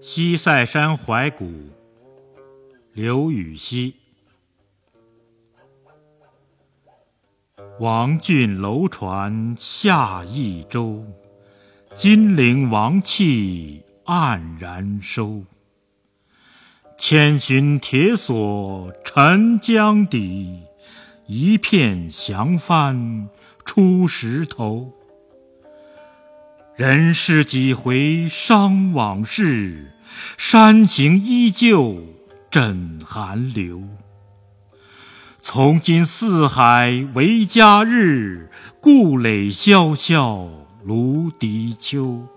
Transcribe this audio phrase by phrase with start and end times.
[0.00, 1.50] 西塞山怀古，
[2.92, 3.96] 刘禹锡。
[7.80, 11.04] 王浚楼船下益州，
[11.96, 15.42] 金陵王气黯然收。
[16.96, 20.62] 千寻铁锁沉江底，
[21.26, 23.28] 一片降帆
[23.64, 24.92] 出石头。
[26.78, 29.96] 人世几回伤往事，
[30.36, 32.04] 山形依旧
[32.52, 33.82] 枕寒流。
[35.40, 38.48] 从今四海为家日，
[38.80, 40.48] 故垒萧萧
[40.84, 42.28] 芦荻秋。